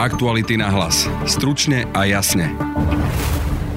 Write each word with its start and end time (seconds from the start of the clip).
Aktuality 0.00 0.56
na 0.56 0.72
hlas. 0.72 1.04
Stručne 1.28 1.84
a 1.92 2.08
jasne. 2.08 2.48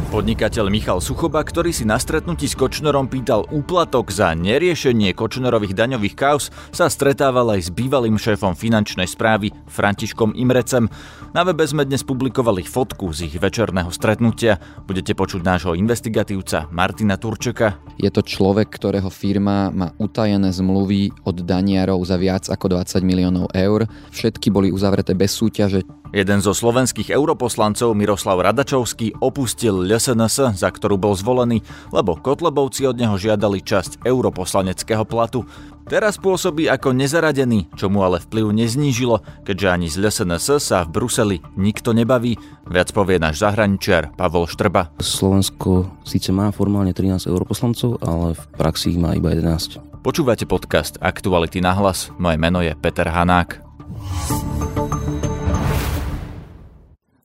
Podnikateľ 0.08 0.71
Michal 0.71 1.03
Suchoba, 1.03 1.43
ktorý 1.43 1.75
si 1.75 1.83
na 1.83 2.00
stretnutí 2.00 2.48
s 2.48 2.55
Kočnerom 2.55 3.11
pýtal 3.11 3.43
úplatok 3.51 4.07
za 4.07 4.32
neriešenie 4.32 5.12
Kočnerových 5.19 5.75
daňových 5.75 6.16
kauz, 6.16 6.48
sa 6.71 6.87
stretával 6.87 7.51
aj 7.51 7.67
s 7.67 7.69
bývalým 7.75 8.16
šéfom 8.16 8.55
finančnej 8.55 9.04
správy 9.04 9.52
Františkom 9.68 10.32
Imrecem. 10.39 10.88
Na 11.36 11.44
webe 11.44 11.68
sme 11.68 11.84
dnes 11.84 12.07
publikovali 12.07 12.64
fotku 12.64 13.12
z 13.12 13.28
ich 13.28 13.36
večerného 13.36 13.92
stretnutia. 13.92 14.64
Budete 14.88 15.20
počuť 15.20 15.44
nášho 15.44 15.76
investigatívca 15.76 16.71
Martina 16.71 17.20
Turčeka. 17.20 17.84
Je 18.00 18.08
to 18.08 18.24
človek, 18.24 18.71
ktorého 18.71 19.12
firma 19.12 19.76
má 19.76 19.92
utajené 20.00 20.55
zmluvy 20.55 21.12
od 21.28 21.44
daniarov 21.44 22.00
za 22.08 22.16
viac 22.16 22.48
ako 22.48 22.80
20 22.80 23.04
miliónov 23.04 23.52
eur. 23.52 23.92
Všetky 24.16 24.48
boli 24.55 24.71
uzavreté 24.71 25.20
bez 25.20 25.36
súťaže. 25.36 25.84
Jeden 26.14 26.46
zo 26.46 26.54
slovenských 26.54 27.10
europoslancov 27.10 27.98
Miroslav 27.98 28.38
Radačovský 28.38 29.18
opustil 29.18 29.82
SNS, 29.90 30.62
za 30.62 30.70
ktorú 30.70 31.02
bol 31.02 31.18
zvolený, 31.18 31.66
lebo 31.89 32.13
Kotlebovci 32.13 32.86
od 32.86 33.02
neho 33.02 33.17
žiadali 33.17 33.66
časť 33.66 34.05
europoslaneckého 34.05 35.09
platu. 35.09 35.41
Teraz 35.89 36.22
pôsobí 36.22 36.70
ako 36.70 36.94
nezaradený, 36.94 37.66
čo 37.73 37.89
mu 37.89 38.05
ale 38.05 38.22
vplyv 38.22 38.45
neznížilo, 38.45 39.26
keďže 39.41 39.67
ani 39.73 39.88
z 39.89 40.05
LSNS 40.05 40.62
sa 40.62 40.86
v 40.86 41.02
Bruseli 41.02 41.38
nikto 41.58 41.98
nebaví. 41.98 42.38
Viac 42.70 42.94
povie 42.94 43.17
náš 43.17 43.41
zahraničiar 43.41 44.14
Pavol 44.14 44.45
Štrba. 44.45 44.94
Slovensko 45.02 45.98
síce 46.05 46.30
má 46.30 46.53
formálne 46.53 46.94
13 46.94 47.25
europoslancov, 47.25 47.98
ale 48.05 48.38
v 48.38 48.44
praxi 48.53 48.94
ich 48.94 49.02
má 49.02 49.17
iba 49.17 49.34
11. 49.34 50.05
Počúvate 50.05 50.45
podcast 50.45 51.02
Aktuality 51.02 51.58
na 51.58 51.73
hlas. 51.73 52.14
Moje 52.22 52.38
meno 52.38 52.61
je 52.61 52.77
Peter 52.77 53.09
Hanák. 53.09 54.52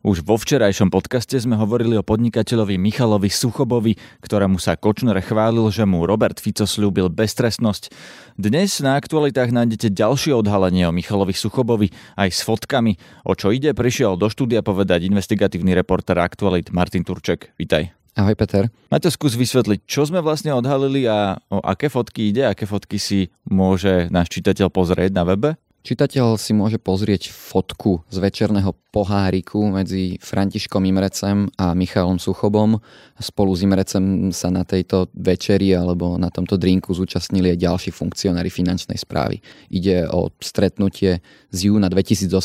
Už 0.09 0.25
vo 0.25 0.41
včerajšom 0.41 0.89
podcaste 0.89 1.37
sme 1.37 1.53
hovorili 1.61 1.93
o 1.93 2.01
podnikateľovi 2.01 2.81
Michalovi 2.81 3.29
Suchobovi, 3.29 3.93
ktorému 4.25 4.57
sa 4.57 4.73
Kočner 4.73 5.21
chválil, 5.21 5.69
že 5.69 5.85
mu 5.85 6.09
Robert 6.09 6.41
Fico 6.41 6.65
slúbil 6.65 7.13
beztrestnosť. 7.13 7.93
Dnes 8.41 8.81
na 8.81 8.97
aktualitách 8.97 9.53
nájdete 9.53 9.93
ďalšie 9.93 10.33
odhalenie 10.33 10.89
o 10.89 10.97
Michalovi 10.97 11.37
Suchobovi 11.37 11.93
aj 12.17 12.33
s 12.33 12.41
fotkami. 12.41 12.97
O 13.29 13.37
čo 13.37 13.53
ide, 13.53 13.77
prišiel 13.77 14.17
do 14.17 14.33
štúdia 14.33 14.65
povedať 14.65 15.05
investigatívny 15.05 15.77
reporter 15.77 16.17
Aktualit 16.17 16.73
Martin 16.73 17.05
Turček. 17.05 17.53
Vítaj. 17.61 17.93
Ahoj 18.17 18.33
Peter. 18.33 18.73
Máte 18.89 19.13
skús 19.13 19.37
vysvetliť, 19.37 19.85
čo 19.85 20.09
sme 20.09 20.25
vlastne 20.25 20.57
odhalili 20.57 21.05
a 21.05 21.37
o 21.53 21.61
aké 21.61 21.93
fotky 21.93 22.33
ide, 22.33 22.49
aké 22.49 22.65
fotky 22.65 22.97
si 22.97 23.29
môže 23.45 24.09
náš 24.09 24.33
čitateľ 24.33 24.73
pozrieť 24.73 25.13
na 25.13 25.29
webe? 25.29 25.61
Čitateľ 25.89 26.37
si 26.37 26.53
môže 26.53 26.77
pozrieť 26.77 27.33
fotku 27.33 28.05
z 28.13 28.21
večerného 28.21 28.77
poháriku 28.93 29.73
medzi 29.73 30.21
Františkom 30.21 30.85
Imrecem 30.85 31.49
a 31.57 31.73
Michalom 31.73 32.21
Suchobom. 32.21 32.77
Spolu 33.17 33.57
s 33.57 33.65
Imrecem 33.65 34.29
sa 34.29 34.53
na 34.53 34.69
tejto 34.69 35.09
večeri 35.17 35.73
alebo 35.73 36.21
na 36.21 36.29
tomto 36.29 36.61
drinku 36.61 36.93
zúčastnili 36.93 37.57
aj 37.57 37.65
ďalší 37.65 37.91
funkcionári 37.97 38.53
finančnej 38.53 39.01
správy. 39.01 39.41
Ide 39.73 40.05
o 40.13 40.29
stretnutie 40.45 41.25
z 41.49 41.59
júna 41.73 41.89
2018 41.89 42.37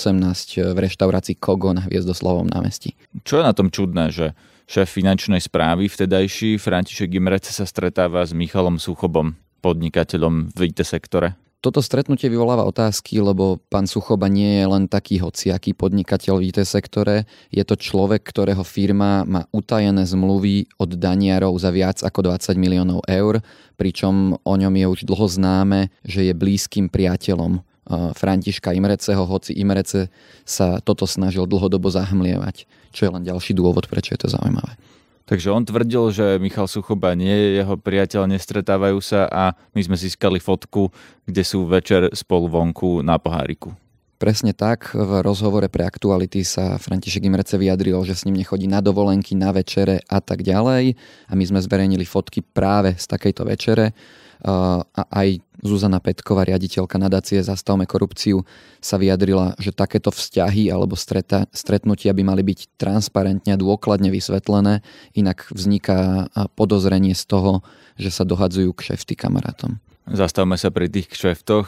v 0.72 0.78
reštaurácii 0.80 1.36
Kogo 1.36 1.76
na 1.76 1.84
Hviezdoslavom 1.84 2.48
námestí. 2.48 2.96
Čo 3.28 3.44
je 3.44 3.44
na 3.44 3.52
tom 3.52 3.68
čudné, 3.68 4.08
že 4.16 4.32
šéf 4.72 4.88
finančnej 4.88 5.44
správy 5.44 5.92
vtedajší 5.92 6.56
František 6.64 7.20
Imrece 7.20 7.52
sa 7.52 7.68
stretáva 7.68 8.24
s 8.24 8.32
Michalom 8.32 8.80
Suchobom, 8.80 9.36
podnikateľom 9.60 10.56
v 10.56 10.72
IT 10.72 10.80
sektore? 10.88 11.43
Toto 11.64 11.80
stretnutie 11.80 12.28
vyvoláva 12.28 12.68
otázky, 12.68 13.24
lebo 13.24 13.56
pán 13.72 13.88
Suchoba 13.88 14.28
nie 14.28 14.60
je 14.60 14.68
len 14.68 14.84
taký 14.92 15.24
hociaký 15.24 15.72
podnikateľ 15.72 16.44
v 16.44 16.52
IT 16.52 16.60
sektore, 16.68 17.24
je 17.48 17.64
to 17.64 17.80
človek, 17.80 18.20
ktorého 18.20 18.68
firma 18.68 19.24
má 19.24 19.48
utajené 19.56 20.04
zmluvy 20.04 20.68
od 20.76 21.00
daniarov 21.00 21.56
za 21.56 21.72
viac 21.72 22.04
ako 22.04 22.36
20 22.36 22.60
miliónov 22.60 23.08
eur, 23.08 23.40
pričom 23.80 24.36
o 24.44 24.54
ňom 24.60 24.76
je 24.76 24.86
už 24.92 25.00
dlho 25.08 25.24
známe, 25.32 25.88
že 26.04 26.28
je 26.28 26.36
blízkym 26.36 26.92
priateľom 26.92 27.64
Františka 28.12 28.76
Imreceho, 28.76 29.24
hoci 29.24 29.56
Imrece 29.56 30.12
sa 30.44 30.84
toto 30.84 31.08
snažil 31.08 31.48
dlhodobo 31.48 31.88
zahmlievať, 31.88 32.68
čo 32.92 33.08
je 33.08 33.14
len 33.16 33.24
ďalší 33.24 33.56
dôvod, 33.56 33.88
prečo 33.88 34.12
je 34.12 34.20
to 34.20 34.28
zaujímavé. 34.28 34.76
Takže 35.24 35.56
on 35.56 35.64
tvrdil, 35.64 36.12
že 36.12 36.26
Michal 36.36 36.68
Suchoba 36.68 37.16
nie 37.16 37.32
je 37.32 37.50
jeho 37.64 37.80
priateľ, 37.80 38.28
nestretávajú 38.28 39.00
sa 39.00 39.24
a 39.32 39.56
my 39.72 39.82
sme 39.82 39.96
získali 39.96 40.44
fotku, 40.44 40.92
kde 41.24 41.44
sú 41.48 41.64
večer 41.64 42.12
spolu 42.12 42.52
vonku 42.52 43.00
na 43.00 43.16
poháriku. 43.16 43.72
Presne 44.20 44.56
tak. 44.56 44.96
V 44.96 45.20
rozhovore 45.20 45.68
pre 45.68 45.84
aktuality 45.84 46.48
sa 46.48 46.80
František 46.80 47.28
Imrece 47.28 47.60
vyjadril, 47.60 48.00
že 48.08 48.16
s 48.16 48.24
ním 48.24 48.40
nechodí 48.40 48.72
na 48.72 48.80
dovolenky, 48.80 49.36
na 49.36 49.52
večere 49.52 50.00
a 50.08 50.24
tak 50.24 50.48
ďalej. 50.48 50.96
A 51.28 51.34
my 51.36 51.44
sme 51.44 51.60
zverejnili 51.60 52.08
fotky 52.08 52.40
práve 52.40 52.96
z 52.96 53.04
takejto 53.04 53.44
večere 53.44 53.92
a 54.44 54.84
aj 55.12 55.40
Zuzana 55.64 56.04
Petková, 56.04 56.44
riaditeľka 56.44 57.00
nadácie 57.00 57.40
Zastavme 57.40 57.88
korupciu, 57.88 58.44
sa 58.84 59.00
vyjadrila, 59.00 59.56
že 59.56 59.72
takéto 59.72 60.12
vzťahy 60.12 60.68
alebo 60.68 61.00
streta, 61.00 61.48
stretnutia 61.56 62.12
by 62.12 62.24
mali 62.28 62.44
byť 62.44 62.76
transparentne 62.76 63.56
a 63.56 63.62
dôkladne 63.62 64.12
vysvetlené, 64.12 64.84
inak 65.16 65.48
vzniká 65.56 66.28
podozrenie 66.60 67.16
z 67.16 67.24
toho, 67.24 67.64
že 67.96 68.12
sa 68.12 68.28
dohadzujú 68.28 68.76
k 68.76 68.94
šefty 68.94 69.16
kamarátom. 69.16 69.80
Zastavme 70.04 70.60
sa 70.60 70.68
pri 70.68 70.92
tých 70.92 71.08
kšeftoch. 71.08 71.68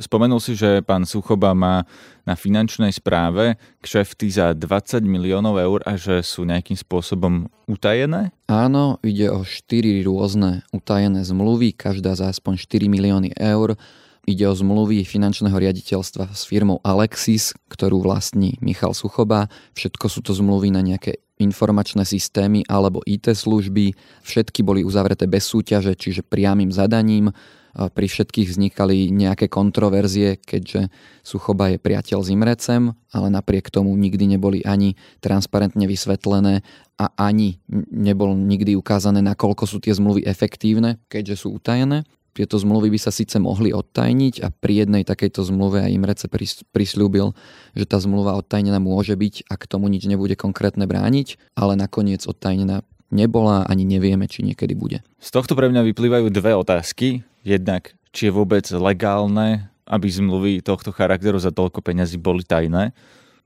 Spomenul 0.00 0.40
si, 0.40 0.56
že 0.56 0.80
pán 0.80 1.04
Suchoba 1.04 1.52
má 1.52 1.84
na 2.24 2.32
finančnej 2.32 2.88
správe 2.88 3.60
kšefty 3.84 4.32
za 4.32 4.56
20 4.56 5.04
miliónov 5.04 5.60
eur 5.60 5.84
a 5.84 6.00
že 6.00 6.24
sú 6.24 6.48
nejakým 6.48 6.80
spôsobom 6.80 7.44
utajené? 7.68 8.32
Áno, 8.48 8.96
ide 9.04 9.28
o 9.28 9.44
4 9.44 10.00
rôzne 10.00 10.64
utajené 10.72 11.28
zmluvy, 11.28 11.76
každá 11.76 12.16
za 12.16 12.32
aspoň 12.32 12.56
4 12.64 12.88
milióny 12.88 13.36
eur. 13.36 13.76
Ide 14.24 14.48
o 14.48 14.56
zmluvy 14.56 15.04
finančného 15.04 15.52
riaditeľstva 15.52 16.32
s 16.32 16.48
firmou 16.48 16.80
Alexis, 16.80 17.52
ktorú 17.68 18.00
vlastní 18.00 18.56
Michal 18.64 18.96
Suchoba. 18.96 19.52
Všetko 19.76 20.08
sú 20.08 20.24
to 20.24 20.32
zmluvy 20.32 20.72
na 20.72 20.80
nejaké 20.80 21.20
informačné 21.36 22.08
systémy 22.08 22.64
alebo 22.64 23.04
IT 23.04 23.28
služby. 23.28 23.92
Všetky 24.24 24.64
boli 24.64 24.80
uzavreté 24.80 25.28
bez 25.28 25.44
súťaže, 25.44 25.92
čiže 25.92 26.24
priamým 26.24 26.72
zadaním 26.72 27.36
pri 27.74 28.06
všetkých 28.06 28.54
vznikali 28.54 29.10
nejaké 29.10 29.50
kontroverzie, 29.50 30.38
keďže 30.38 30.94
Suchoba 31.26 31.74
je 31.74 31.82
priateľ 31.82 32.22
s 32.22 32.30
Imrecem, 32.30 32.94
ale 33.10 33.26
napriek 33.34 33.74
tomu 33.74 33.90
nikdy 33.98 34.30
neboli 34.30 34.62
ani 34.62 34.94
transparentne 35.18 35.82
vysvetlené 35.90 36.62
a 36.94 37.06
ani 37.18 37.58
nebol 37.90 38.38
nikdy 38.38 38.78
ukázané, 38.78 39.18
nakoľko 39.26 39.66
sú 39.66 39.82
tie 39.82 39.90
zmluvy 39.90 40.22
efektívne, 40.22 41.02
keďže 41.10 41.46
sú 41.46 41.58
utajené. 41.58 42.06
Tieto 42.34 42.58
zmluvy 42.58 42.90
by 42.90 42.98
sa 42.98 43.14
síce 43.14 43.38
mohli 43.38 43.70
odtajniť 43.70 44.42
a 44.42 44.50
pri 44.50 44.82
jednej 44.82 45.06
takejto 45.06 45.46
zmluve 45.46 45.86
aj 45.86 45.94
Imrece 45.94 46.26
prislúbil, 46.74 47.30
že 47.78 47.86
tá 47.86 48.02
zmluva 48.02 48.34
odtajnená 48.34 48.82
môže 48.82 49.14
byť, 49.14 49.46
ak 49.46 49.70
tomu 49.70 49.86
nič 49.86 50.10
nebude 50.10 50.34
konkrétne 50.34 50.82
brániť, 50.82 51.54
ale 51.54 51.78
nakoniec 51.78 52.26
odtajnená 52.26 52.82
nebola, 53.12 53.64
ani 53.68 53.84
nevieme, 53.88 54.28
či 54.28 54.44
niekedy 54.44 54.72
bude. 54.76 55.00
Z 55.20 55.34
tohto 55.34 55.56
pre 55.58 55.68
mňa 55.68 55.84
vyplývajú 55.92 56.26
dve 56.32 56.52
otázky. 56.56 57.24
Jednak, 57.44 57.92
či 58.14 58.28
je 58.28 58.36
vôbec 58.36 58.64
legálne, 58.72 59.68
aby 59.84 60.08
zmluvy 60.08 60.64
tohto 60.64 60.94
charakteru 60.94 61.36
za 61.36 61.52
toľko 61.52 61.84
peňazí 61.84 62.16
boli 62.16 62.44
tajné. 62.44 62.96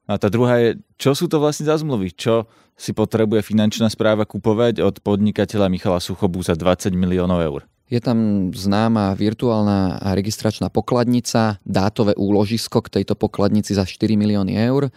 A 0.09 0.17
tá 0.17 0.33
druhá 0.33 0.57
je, 0.63 0.81
čo 0.97 1.13
sú 1.13 1.29
to 1.29 1.37
vlastne 1.37 1.69
za 1.69 1.77
zmluvy? 1.77 2.15
Čo 2.17 2.49
si 2.79 2.97
potrebuje 2.97 3.45
finančná 3.45 3.91
správa 3.93 4.25
kupovať 4.25 4.81
od 4.81 5.03
podnikateľa 5.05 5.69
Michala 5.69 6.01
Suchobu 6.01 6.41
za 6.41 6.57
20 6.57 6.95
miliónov 6.97 7.43
eur? 7.43 7.61
Je 7.89 8.05
tam 8.05 8.51
známa 8.53 9.17
virtuálna 9.17 10.13
registračná 10.13 10.69
pokladnica, 10.69 11.57
dátové 11.65 12.13
úložisko 12.21 12.85
k 12.85 13.01
tejto 13.01 13.17
pokladnici 13.17 13.73
za 13.73 13.89
4 13.89 14.13
milióny 14.13 14.61
eur, 14.61 14.93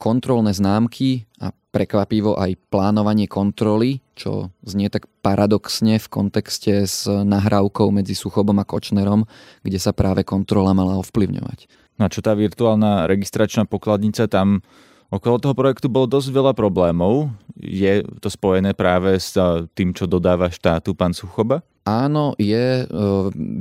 kontrolné 0.00 0.56
známky 0.56 1.28
a 1.36 1.52
prekvapivo 1.52 2.40
aj 2.40 2.56
plánovanie 2.72 3.28
kontroly, 3.28 4.00
čo 4.16 4.48
znie 4.64 4.88
tak 4.88 5.12
paradoxne 5.20 6.00
v 6.00 6.08
kontexte 6.08 6.88
s 6.88 7.04
nahrávkou 7.04 7.92
medzi 7.92 8.16
Suchobom 8.16 8.56
a 8.60 8.64
Kočnerom, 8.64 9.28
kde 9.60 9.76
sa 9.76 9.92
práve 9.92 10.24
kontrola 10.24 10.72
mala 10.72 10.96
ovplyvňovať. 11.04 11.68
Na 12.00 12.08
čo 12.08 12.24
tá 12.24 12.32
virtuálna 12.32 13.04
registračná 13.12 13.68
pokladnica 13.68 14.24
tam 14.24 14.64
Okolo 15.12 15.36
toho 15.36 15.52
projektu 15.52 15.92
bolo 15.92 16.08
dosť 16.08 16.32
veľa 16.32 16.56
problémov. 16.56 17.28
Je 17.60 18.00
to 18.24 18.32
spojené 18.32 18.72
práve 18.72 19.12
s 19.20 19.36
tým, 19.76 19.92
čo 19.92 20.08
dodáva 20.08 20.48
štátu 20.48 20.96
pán 20.96 21.12
Suchoba? 21.12 21.60
Áno, 21.82 22.38
je 22.38 22.82
e, 22.82 22.84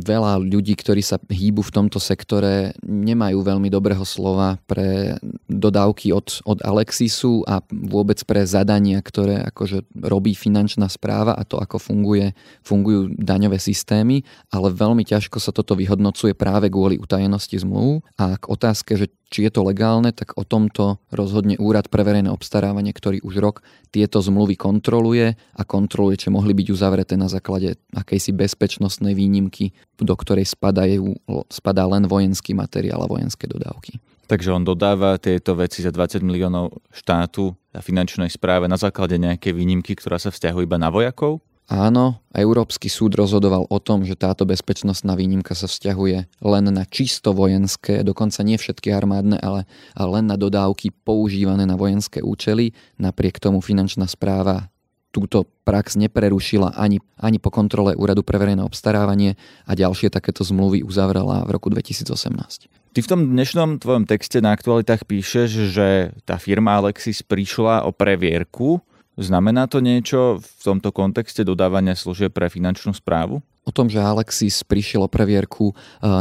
veľa 0.06 0.38
ľudí, 0.46 0.78
ktorí 0.78 1.02
sa 1.02 1.18
hýbu 1.18 1.66
v 1.66 1.74
tomto 1.74 1.98
sektore, 1.98 2.78
nemajú 2.86 3.42
veľmi 3.42 3.66
dobrého 3.66 4.06
slova 4.06 4.62
pre 4.70 5.18
dodávky 5.50 6.14
od, 6.14 6.46
od 6.46 6.62
Alexisu 6.62 7.42
a 7.50 7.66
vôbec 7.74 8.22
pre 8.30 8.46
zadania, 8.46 9.02
ktoré 9.02 9.42
akože 9.50 9.90
robí 10.06 10.38
finančná 10.38 10.86
správa 10.86 11.34
a 11.34 11.42
to, 11.42 11.58
ako 11.58 11.82
funguje, 11.82 12.38
fungujú 12.62 13.10
daňové 13.18 13.58
systémy, 13.58 14.22
ale 14.54 14.70
veľmi 14.70 15.02
ťažko 15.02 15.42
sa 15.42 15.50
toto 15.50 15.74
vyhodnocuje 15.74 16.38
práve 16.38 16.70
kvôli 16.70 17.02
utajenosti 17.02 17.58
zmluv. 17.58 18.06
A 18.22 18.38
k 18.38 18.46
otázke, 18.46 19.02
že 19.02 19.10
či 19.32 19.48
je 19.48 19.52
to 19.56 19.64
legálne, 19.64 20.12
tak 20.12 20.36
o 20.36 20.44
tomto 20.44 21.00
rozhodne 21.08 21.56
Úrad 21.56 21.88
pre 21.88 22.04
verejné 22.04 22.28
obstarávanie, 22.28 22.92
ktorý 22.92 23.24
už 23.24 23.40
rok 23.40 23.56
tieto 23.96 24.20
zmluvy 24.20 24.60
kontroluje 24.60 25.40
a 25.56 25.62
kontroluje, 25.64 26.20
či 26.20 26.28
mohli 26.28 26.52
byť 26.52 26.68
uzavreté 26.68 27.16
na 27.16 27.32
základe 27.32 27.80
akejsi 28.12 28.36
bezpečnostnej 28.36 29.16
výnimky, 29.16 29.72
do 29.96 30.12
ktorej 30.12 30.52
spadajú, 30.52 31.16
spadá 31.48 31.88
len 31.88 32.12
vojenský 32.12 32.52
materiál 32.52 33.00
a 33.00 33.08
vojenské 33.08 33.48
dodávky. 33.48 34.04
Takže 34.28 34.52
on 34.52 34.68
dodáva 34.68 35.16
tieto 35.16 35.56
veci 35.56 35.80
za 35.80 35.96
20 35.96 36.20
miliónov 36.20 36.76
štátu 36.92 37.56
a 37.72 37.80
finančnej 37.80 38.28
správe 38.28 38.68
na 38.68 38.76
základe 38.76 39.16
nejakej 39.16 39.56
výnimky, 39.56 39.96
ktorá 39.96 40.20
sa 40.20 40.28
vzťahuje 40.28 40.68
iba 40.68 40.76
na 40.76 40.92
vojakov? 40.92 41.40
Áno, 41.72 42.20
Európsky 42.36 42.92
súd 42.92 43.16
rozhodoval 43.16 43.64
o 43.72 43.80
tom, 43.80 44.04
že 44.04 44.20
táto 44.20 44.44
bezpečnostná 44.44 45.16
výnimka 45.16 45.56
sa 45.56 45.72
vzťahuje 45.72 46.44
len 46.44 46.66
na 46.68 46.84
čisto 46.84 47.32
vojenské, 47.32 48.04
dokonca 48.04 48.44
nie 48.44 48.60
všetky 48.60 48.92
armádne, 48.92 49.40
ale, 49.40 49.64
ale 49.96 50.10
len 50.20 50.28
na 50.28 50.36
dodávky 50.36 50.92
používané 50.92 51.64
na 51.64 51.80
vojenské 51.80 52.20
účely. 52.20 52.76
Napriek 53.00 53.40
tomu 53.40 53.64
finančná 53.64 54.04
správa 54.04 54.68
túto 55.12 55.46
prax 55.68 56.00
neprerušila 56.00 56.74
ani, 56.80 57.04
ani 57.20 57.38
po 57.38 57.52
kontrole 57.52 57.94
Úradu 58.00 58.24
pre 58.24 58.40
verejné 58.40 58.64
obstarávanie 58.64 59.36
a 59.68 59.76
ďalšie 59.76 60.08
takéto 60.08 60.42
zmluvy 60.42 60.82
uzavrela 60.88 61.44
v 61.44 61.50
roku 61.52 61.68
2018. 61.68 62.72
Ty 62.92 63.00
v 63.00 63.08
tom 63.08 63.32
dnešnom 63.32 63.80
tvojom 63.80 64.04
texte 64.08 64.44
na 64.44 64.52
aktualitách 64.52 65.08
píšeš, 65.08 65.72
že 65.72 65.88
tá 66.28 66.36
firma 66.36 66.80
Alexis 66.80 67.24
prišla 67.24 67.88
o 67.88 67.96
previerku 67.96 68.84
Znamená 69.20 69.68
to 69.68 69.84
niečo 69.84 70.40
v 70.40 70.62
tomto 70.64 70.96
kontexte 70.96 71.44
dodávania 71.44 72.00
služieb 72.00 72.32
pre 72.32 72.48
finančnú 72.48 72.96
správu? 72.96 73.44
O 73.62 73.70
tom, 73.70 73.94
že 73.94 74.02
Alexis 74.02 74.66
prišiel 74.66 75.06
o 75.06 75.12
previerku, 75.12 75.70
e, 75.70 75.74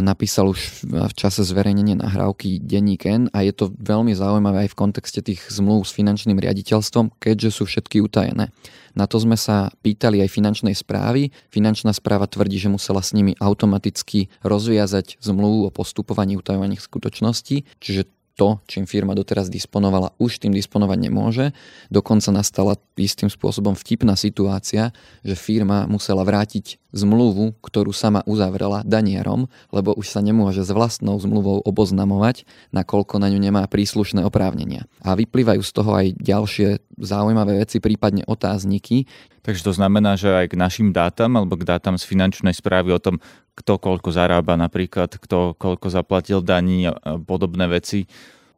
napísal 0.04 0.52
už 0.52 0.84
v 0.84 1.14
čase 1.16 1.40
zverejnenia 1.40 1.96
nahrávky 1.96 2.60
Denník 2.60 3.08
N 3.08 3.32
a 3.32 3.40
je 3.40 3.56
to 3.56 3.72
veľmi 3.80 4.12
zaujímavé 4.12 4.68
aj 4.68 4.76
v 4.76 4.78
kontexte 4.78 5.24
tých 5.24 5.40
zmluv 5.48 5.88
s 5.88 5.96
finančným 5.96 6.36
riaditeľstvom, 6.36 7.16
keďže 7.16 7.50
sú 7.56 7.64
všetky 7.64 8.04
utajené. 8.04 8.52
Na 8.92 9.08
to 9.08 9.16
sme 9.16 9.40
sa 9.40 9.72
pýtali 9.80 10.20
aj 10.20 10.34
finančnej 10.34 10.76
správy. 10.76 11.32
Finančná 11.48 11.96
správa 11.96 12.28
tvrdí, 12.28 12.60
že 12.60 12.68
musela 12.68 13.00
s 13.00 13.16
nimi 13.16 13.32
automaticky 13.40 14.28
rozviazať 14.44 15.16
zmluvu 15.24 15.70
o 15.70 15.74
postupovaní 15.74 16.36
utajovaných 16.36 16.84
skutočností, 16.84 17.64
čiže 17.80 18.10
to, 18.40 18.56
čím 18.64 18.88
firma 18.88 19.12
doteraz 19.12 19.52
disponovala, 19.52 20.16
už 20.16 20.40
tým 20.40 20.56
disponovať 20.56 20.96
nemôže. 20.96 21.52
Dokonca 21.92 22.32
nastala 22.32 22.80
istým 22.96 23.28
spôsobom 23.28 23.76
vtipná 23.76 24.16
situácia, 24.16 24.96
že 25.20 25.36
firma 25.36 25.84
musela 25.84 26.24
vrátiť 26.24 26.80
zmluvu, 26.96 27.60
ktorú 27.60 27.92
sama 27.92 28.24
uzavrela 28.24 28.80
danierom, 28.88 29.44
lebo 29.68 29.92
už 29.92 30.08
sa 30.08 30.24
nemôže 30.24 30.64
s 30.64 30.72
vlastnou 30.72 31.20
zmluvou 31.20 31.60
oboznamovať, 31.60 32.48
nakoľko 32.72 33.20
na 33.20 33.28
ňu 33.28 33.38
nemá 33.44 33.62
príslušné 33.68 34.24
oprávnenia. 34.24 34.88
A 35.04 35.12
vyplývajú 35.20 35.60
z 35.60 35.72
toho 35.76 35.90
aj 35.92 36.06
ďalšie 36.16 36.68
zaujímavé 36.96 37.60
veci, 37.60 37.76
prípadne 37.76 38.24
otázniky. 38.24 39.04
Takže 39.40 39.64
to 39.64 39.72
znamená, 39.72 40.20
že 40.20 40.28
aj 40.28 40.52
k 40.52 40.60
našim 40.60 40.88
dátam 40.92 41.32
alebo 41.36 41.56
k 41.56 41.64
dátam 41.64 41.96
z 41.96 42.04
finančnej 42.04 42.52
správy 42.52 42.92
o 42.92 43.00
tom, 43.00 43.18
kto 43.56 43.80
koľko 43.80 44.12
zarába 44.12 44.56
napríklad, 44.56 45.16
kto 45.16 45.56
koľko 45.56 45.88
zaplatil 45.88 46.44
daní 46.44 46.88
a 46.88 46.96
podobné 47.20 47.68
veci, 47.68 48.04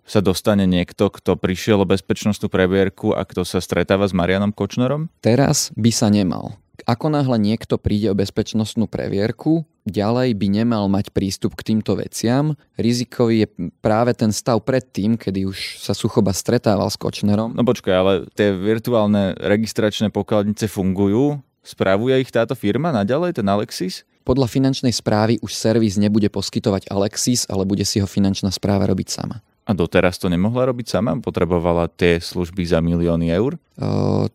sa 0.03 0.19
dostane 0.19 0.67
niekto, 0.67 1.09
kto 1.15 1.39
prišiel 1.39 1.83
o 1.83 1.87
bezpečnostnú 1.87 2.51
previerku 2.51 3.15
a 3.15 3.23
kto 3.23 3.47
sa 3.47 3.63
stretáva 3.63 4.11
s 4.11 4.15
Marianom 4.15 4.51
Kočnerom? 4.51 5.07
Teraz 5.23 5.71
by 5.79 5.91
sa 5.95 6.11
nemal. 6.11 6.59
Ako 6.83 7.07
náhle 7.15 7.39
niekto 7.39 7.79
príde 7.79 8.11
o 8.11 8.19
bezpečnostnú 8.19 8.91
previerku, 8.91 9.63
ďalej 9.87 10.39
by 10.39 10.47
nemal 10.51 10.87
mať 10.87 11.11
prístup 11.11 11.59
k 11.59 11.75
týmto 11.75 11.99
veciam. 11.99 12.55
Rizikový 12.79 13.47
je 13.47 13.49
práve 13.83 14.15
ten 14.15 14.31
stav 14.31 14.63
predtým, 14.63 15.19
kedy 15.19 15.47
už 15.47 15.83
sa 15.83 15.93
Suchoba 15.93 16.31
stretával 16.31 16.87
s 16.91 16.99
Kočnerom. 16.99 17.55
No 17.55 17.63
počkaj, 17.67 17.95
ale 17.95 18.13
tie 18.35 18.55
virtuálne 18.55 19.35
registračné 19.39 20.15
pokladnice 20.15 20.71
fungujú? 20.71 21.43
Spravuje 21.63 22.19
ich 22.19 22.35
táto 22.35 22.59
firma 22.59 22.91
naďalej, 22.91 23.39
ten 23.39 23.47
Alexis? 23.47 24.03
Podľa 24.23 24.47
finančnej 24.47 24.95
správy 24.95 25.43
už 25.43 25.51
servis 25.51 25.99
nebude 25.99 26.31
poskytovať 26.31 26.91
Alexis, 26.91 27.47
ale 27.51 27.67
bude 27.67 27.83
si 27.83 27.99
ho 27.99 28.07
finančná 28.07 28.55
správa 28.55 28.87
robiť 28.87 29.09
sama. 29.11 29.43
A 29.63 29.75
doteraz 29.75 30.19
to 30.19 30.27
nemohla 30.27 30.71
robiť 30.71 30.91
sama? 30.91 31.15
Potrebovala 31.23 31.87
tie 31.91 32.19
služby 32.19 32.67
za 32.67 32.83
milióny 32.83 33.31
eur? 33.31 33.59
O, 33.79 34.27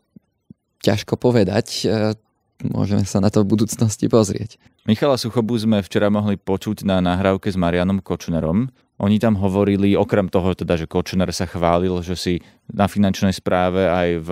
ťažko 0.83 1.19
povedať. 1.19 1.87
Môžeme 2.65 3.05
sa 3.05 3.21
na 3.21 3.29
to 3.29 3.45
v 3.45 3.53
budúcnosti 3.53 4.09
pozrieť. 4.09 4.57
Michala 4.89 5.19
Suchobu 5.19 5.53
sme 5.61 5.85
včera 5.85 6.09
mohli 6.09 6.41
počuť 6.41 6.81
na 6.87 6.97
nahrávke 6.97 7.53
s 7.53 7.59
Marianom 7.59 8.01
Kočnerom. 8.01 8.73
Oni 8.97 9.21
tam 9.21 9.37
hovorili, 9.37 9.93
okrem 9.93 10.25
toho 10.25 10.57
teda, 10.57 10.73
že 10.73 10.89
Kočner 10.89 11.29
sa 11.29 11.45
chválil, 11.45 11.93
že 12.01 12.17
si 12.17 12.33
na 12.65 12.89
finančnej 12.89 13.29
správe 13.29 13.85
aj 13.85 14.09
v, 14.25 14.29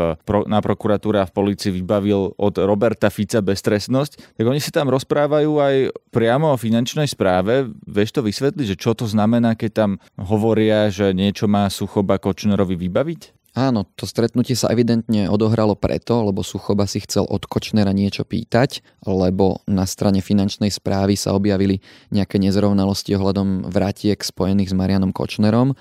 na 0.50 0.57
prokuratúre 0.57 1.22
a 1.22 1.30
v 1.30 1.36
policii 1.38 1.69
vybavil 1.69 2.33
od 2.33 2.56
Roberta 2.66 3.13
Fica 3.13 3.45
beztrestnosť, 3.45 4.33
tak 4.33 4.45
oni 4.50 4.57
si 4.57 4.74
tam 4.74 4.89
rozprávajú 4.89 5.62
aj 5.62 5.75
priamo 6.10 6.50
o 6.50 6.57
finančnej 6.57 7.06
správe. 7.06 7.69
Vieš 7.86 8.18
to 8.18 8.21
vysvetliť, 8.25 8.74
že 8.74 8.81
čo 8.81 8.98
to 8.98 9.06
znamená, 9.06 9.54
keď 9.54 9.71
tam 9.86 9.92
hovoria, 10.18 10.89
že 10.89 11.13
niečo 11.13 11.45
má 11.45 11.69
Suchoba 11.69 12.18
Kočnerovi 12.18 12.74
vybaviť? 12.74 13.44
Áno, 13.56 13.88
to 13.96 14.04
stretnutie 14.04 14.52
sa 14.52 14.68
evidentne 14.68 15.31
odohralo 15.31 15.80
preto, 15.80 16.28
lebo 16.28 16.44
Suchoba 16.44 16.84
si 16.92 17.00
chcel 17.00 17.24
od 17.24 17.48
Kočnera 17.48 17.96
niečo 17.96 18.28
pýtať, 18.28 18.84
lebo 19.07 19.63
na 19.63 19.88
strane 19.88 20.19
finančnej 20.19 20.68
správy 20.68 21.16
sa 21.16 21.31
objavili 21.31 21.80
nejaké 22.12 22.36
nezrovnalosti 22.36 23.16
ohľadom 23.16 23.72
vratiek 23.72 24.19
spojených 24.19 24.75
s 24.75 24.75
Marianom 24.75 25.16
Kočnerom. 25.16 25.72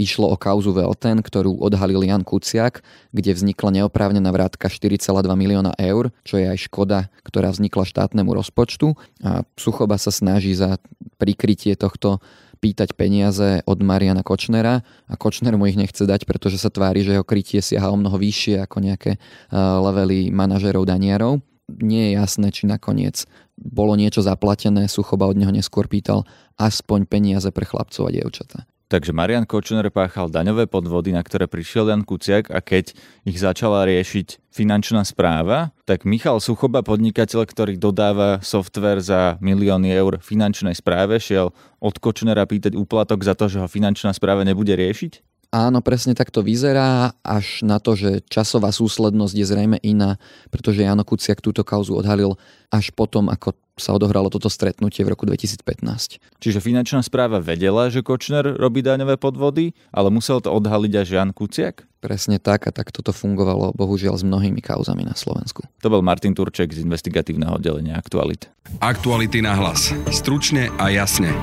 išlo 0.00 0.32
o 0.32 0.36
kauzu 0.40 0.72
Velten, 0.72 1.20
ktorú 1.20 1.60
odhalil 1.60 2.08
Jan 2.08 2.24
Kuciak, 2.24 2.80
kde 3.12 3.36
vznikla 3.36 3.84
neoprávnená 3.84 4.32
vrátka 4.32 4.72
4,2 4.72 5.12
milióna 5.36 5.76
eur, 5.76 6.16
čo 6.24 6.40
je 6.40 6.48
aj 6.48 6.72
škoda, 6.72 7.12
ktorá 7.20 7.52
vznikla 7.52 7.84
štátnemu 7.84 8.32
rozpočtu. 8.32 8.96
A 9.20 9.44
Suchoba 9.60 10.00
sa 10.00 10.08
snaží 10.08 10.56
za 10.56 10.80
prikrytie 11.20 11.76
tohto 11.76 12.24
pýtať 12.60 12.92
peniaze 12.92 13.64
od 13.64 13.78
Mariana 13.80 14.20
Kočnera 14.20 14.84
a 15.08 15.14
Kočner 15.16 15.56
mu 15.56 15.64
ich 15.66 15.80
nechce 15.80 16.04
dať, 16.04 16.28
pretože 16.28 16.60
sa 16.60 16.68
tvári, 16.68 17.00
že 17.00 17.16
jeho 17.16 17.24
krytie 17.24 17.64
siaha 17.64 17.88
o 17.88 17.96
mnoho 17.96 18.20
vyššie 18.20 18.60
ako 18.68 18.76
nejaké 18.84 19.16
eh, 19.16 19.20
levely 19.56 20.28
manažerov 20.28 20.84
daniarov. 20.84 21.40
Nie 21.70 22.10
je 22.10 22.18
jasné, 22.18 22.50
či 22.50 22.66
nakoniec 22.66 23.24
bolo 23.60 23.94
niečo 23.94 24.24
zaplatené, 24.24 24.88
Suchoba 24.88 25.28
od 25.28 25.36
neho 25.36 25.52
neskôr 25.52 25.86
pýtal 25.86 26.24
aspoň 26.56 27.04
peniaze 27.04 27.48
pre 27.52 27.68
chlapcov 27.68 28.08
a 28.08 28.14
dievčatá. 28.14 28.69
Takže 28.90 29.14
Marian 29.14 29.46
Kočner 29.46 29.86
páchal 29.86 30.34
daňové 30.34 30.66
podvody, 30.66 31.14
na 31.14 31.22
ktoré 31.22 31.46
prišiel 31.46 31.94
Jan 31.94 32.02
Kuciak 32.02 32.50
a 32.50 32.58
keď 32.58 32.90
ich 33.22 33.38
začala 33.38 33.86
riešiť 33.86 34.50
finančná 34.50 35.06
správa, 35.06 35.70
tak 35.86 36.02
Michal 36.02 36.42
Suchoba, 36.42 36.82
podnikateľ, 36.82 37.46
ktorý 37.46 37.78
dodáva 37.78 38.42
software 38.42 38.98
za 38.98 39.38
milióny 39.38 39.94
eur 39.94 40.18
finančnej 40.18 40.74
správe, 40.74 41.22
šiel 41.22 41.54
od 41.78 41.94
Kočnera 42.02 42.42
pýtať 42.50 42.74
úplatok 42.74 43.22
za 43.22 43.38
to, 43.38 43.46
že 43.46 43.62
ho 43.62 43.70
finančná 43.70 44.10
správa 44.10 44.42
nebude 44.42 44.74
riešiť? 44.74 45.29
Áno, 45.50 45.82
presne 45.82 46.14
tak 46.14 46.30
to 46.30 46.46
vyzerá, 46.46 47.10
až 47.26 47.66
na 47.66 47.82
to, 47.82 47.98
že 47.98 48.22
časová 48.30 48.70
súslednosť 48.70 49.34
je 49.34 49.46
zrejme 49.50 49.78
iná, 49.82 50.14
pretože 50.54 50.86
Jano 50.86 51.02
Kuciak 51.02 51.42
túto 51.42 51.66
kauzu 51.66 51.98
odhalil 51.98 52.38
až 52.70 52.94
potom, 52.94 53.26
ako 53.26 53.58
sa 53.74 53.90
odohralo 53.90 54.30
toto 54.30 54.46
stretnutie 54.46 55.02
v 55.02 55.10
roku 55.10 55.26
2015. 55.26 56.22
Čiže 56.38 56.62
finančná 56.62 57.02
správa 57.02 57.42
vedela, 57.42 57.90
že 57.90 58.04
Kočner 58.04 58.46
robí 58.46 58.78
daňové 58.78 59.18
podvody, 59.18 59.74
ale 59.90 60.14
musel 60.14 60.38
to 60.38 60.54
odhaliť 60.54 60.92
až 61.02 61.08
Jan 61.18 61.34
Kuciak? 61.34 61.82
Presne 61.98 62.38
tak 62.38 62.68
a 62.68 62.70
tak 62.70 62.94
toto 62.94 63.10
fungovalo 63.10 63.74
bohužiaľ 63.74 64.20
s 64.20 64.24
mnohými 64.24 64.62
kauzami 64.62 65.02
na 65.02 65.18
Slovensku. 65.18 65.66
To 65.82 65.90
bol 65.90 66.04
Martin 66.04 66.36
Turček 66.36 66.70
z 66.70 66.86
investigatívneho 66.86 67.58
oddelenia 67.58 67.98
Aktualit. 67.98 68.46
Aktuality 68.78 69.42
na 69.42 69.58
hlas. 69.58 69.90
Stručne 70.14 70.70
a 70.78 70.94
jasne. 70.94 71.34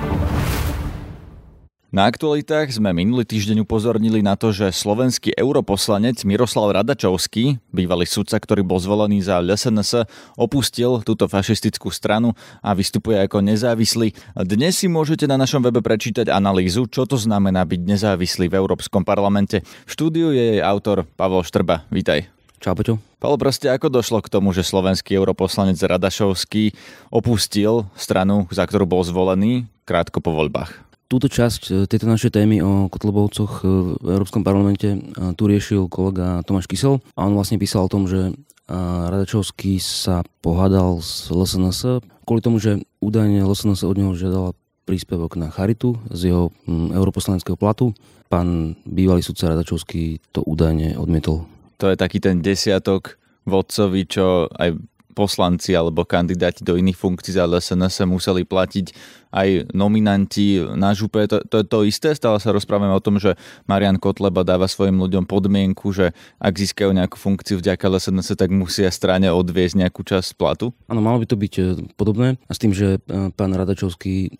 Na 1.88 2.04
aktualitách 2.04 2.68
sme 2.68 2.92
minulý 2.92 3.24
týždeň 3.24 3.64
upozornili 3.64 4.20
na 4.20 4.36
to, 4.36 4.52
že 4.52 4.76
slovenský 4.76 5.32
europoslanec 5.40 6.20
Miroslav 6.28 6.76
Radačovský, 6.76 7.64
bývalý 7.72 8.04
sudca, 8.04 8.36
ktorý 8.44 8.60
bol 8.60 8.76
zvolený 8.76 9.24
za 9.24 9.40
LSNS, 9.40 10.04
opustil 10.36 11.00
túto 11.08 11.32
fašistickú 11.32 11.88
stranu 11.88 12.36
a 12.60 12.76
vystupuje 12.76 13.16
ako 13.24 13.40
nezávislý. 13.40 14.12
Dnes 14.36 14.84
si 14.84 14.92
môžete 14.92 15.32
na 15.32 15.40
našom 15.40 15.64
webe 15.64 15.80
prečítať 15.80 16.28
analýzu, 16.28 16.92
čo 16.92 17.08
to 17.08 17.16
znamená 17.16 17.64
byť 17.64 17.80
nezávislý 17.80 18.52
v 18.52 18.60
Európskom 18.60 19.08
parlamente. 19.08 19.64
V 19.88 19.92
štúdiu 19.96 20.36
je 20.36 20.60
jej 20.60 20.62
autor 20.68 21.08
Pavol 21.16 21.48
Štrba. 21.48 21.88
Vítaj. 21.88 22.28
Čau, 22.60 22.76
Peťo. 22.76 23.00
Pavel, 23.24 23.40
proste 23.40 23.72
ako 23.72 23.88
došlo 23.88 24.20
k 24.20 24.28
tomu, 24.28 24.52
že 24.52 24.68
slovenský 24.68 25.16
europoslanec 25.16 25.80
Radašovský 25.80 26.76
opustil 27.16 27.88
stranu, 27.96 28.44
za 28.52 28.68
ktorú 28.68 28.84
bol 28.84 29.08
zvolený 29.08 29.72
krátko 29.88 30.20
po 30.20 30.36
voľbách? 30.36 30.87
Túto 31.08 31.32
časť 31.32 31.62
e, 31.68 31.74
tejto 31.88 32.08
našej 32.08 32.36
témy 32.36 32.60
o 32.64 32.92
Kotlobovcoch 32.92 33.64
e, 33.64 33.96
v 34.00 34.08
Európskom 34.12 34.44
parlamente 34.44 35.00
tu 35.40 35.44
riešil 35.48 35.88
kolega 35.88 36.44
Tomáš 36.44 36.68
Kysel 36.68 37.00
a 37.16 37.26
on 37.26 37.36
vlastne 37.36 37.60
písal 37.60 37.88
o 37.88 37.92
tom, 37.92 38.06
že 38.06 38.36
Radačovský 38.68 39.80
sa 39.80 40.28
pohádal 40.44 41.00
s 41.00 41.32
LSNS 41.32 42.04
kvôli 42.28 42.44
tomu, 42.44 42.60
že 42.60 42.84
údajne 43.00 43.40
LSNS 43.48 43.88
od 43.88 43.96
neho 43.96 44.12
žiadala 44.12 44.52
príspevok 44.84 45.40
na 45.40 45.48
Charitu 45.48 45.96
z 46.12 46.32
jeho 46.32 46.52
europoslanského 46.68 47.56
platu. 47.56 47.96
Pán 48.28 48.76
bývalý 48.84 49.24
sudca 49.24 49.56
Radačovský 49.56 50.20
to 50.36 50.44
údajne 50.44 51.00
odmietol. 51.00 51.48
To 51.80 51.88
je 51.88 51.96
taký 51.96 52.20
ten 52.20 52.44
desiatok 52.44 53.16
vodcovi, 53.48 54.04
čo 54.04 54.52
aj 54.52 54.76
poslanci 55.18 55.74
alebo 55.74 56.06
kandidáti 56.06 56.62
do 56.62 56.78
iných 56.78 56.94
funkcií 56.94 57.34
za 57.34 57.50
LSNS 57.50 58.06
museli 58.06 58.46
platiť 58.46 58.94
aj 59.34 59.74
nominanti 59.74 60.62
na 60.78 60.94
župe. 60.94 61.26
To, 61.26 61.42
to 61.44 61.66
to 61.66 61.84
isté, 61.84 62.14
stále 62.14 62.38
sa 62.38 62.54
rozprávame 62.54 62.94
o 62.94 63.02
tom, 63.02 63.18
že 63.18 63.34
Marian 63.66 63.98
Kotleba 63.98 64.46
dáva 64.46 64.70
svojim 64.70 64.96
ľuďom 65.02 65.26
podmienku, 65.26 65.90
že 65.92 66.14
ak 66.38 66.54
získajú 66.54 66.94
nejakú 66.94 67.18
funkciu 67.18 67.60
vďaka 67.60 67.90
LSNS, 67.90 68.38
tak 68.38 68.54
musia 68.54 68.94
strane 68.94 69.34
odviezť 69.34 69.76
nejakú 69.82 70.06
časť 70.06 70.38
platu? 70.38 70.72
Áno, 70.88 71.02
malo 71.02 71.18
by 71.20 71.26
to 71.28 71.36
byť 71.36 71.54
e, 71.58 71.64
podobné 71.98 72.38
a 72.48 72.52
s 72.54 72.62
tým, 72.62 72.72
že 72.72 73.02
e, 73.02 73.30
pán 73.34 73.52
Radačovský 73.52 74.32